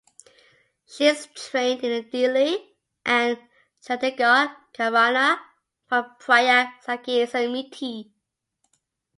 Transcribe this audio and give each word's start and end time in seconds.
She 0.87 1.05
is 1.05 1.27
trained 1.35 1.83
in 1.83 1.91
the 2.03 2.09
Dilli 2.09 2.57
and 3.05 3.37
Chandigarh 3.85 4.51
Gharana 4.73 5.37
from 5.87 6.15
Prayag 6.17 6.69
Sangeet 6.83 7.29
Samiti. 7.29 8.09